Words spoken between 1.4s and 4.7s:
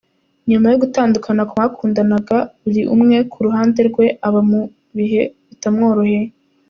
ku bakundanaga buri umwe ku ruhande rwe aba mu